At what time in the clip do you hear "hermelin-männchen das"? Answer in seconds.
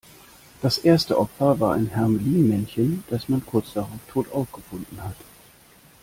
1.85-3.29